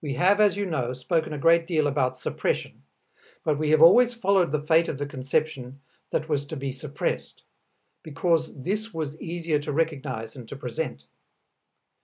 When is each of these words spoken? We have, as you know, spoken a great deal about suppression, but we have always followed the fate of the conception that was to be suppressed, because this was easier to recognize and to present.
We 0.00 0.14
have, 0.14 0.40
as 0.40 0.56
you 0.56 0.64
know, 0.64 0.94
spoken 0.94 1.34
a 1.34 1.38
great 1.38 1.66
deal 1.66 1.86
about 1.86 2.16
suppression, 2.16 2.84
but 3.44 3.58
we 3.58 3.68
have 3.68 3.82
always 3.82 4.14
followed 4.14 4.50
the 4.50 4.62
fate 4.66 4.88
of 4.88 4.96
the 4.96 5.04
conception 5.04 5.82
that 6.08 6.26
was 6.26 6.46
to 6.46 6.56
be 6.56 6.72
suppressed, 6.72 7.42
because 8.02 8.56
this 8.62 8.94
was 8.94 9.20
easier 9.20 9.58
to 9.58 9.70
recognize 9.70 10.34
and 10.36 10.48
to 10.48 10.56
present. 10.56 11.04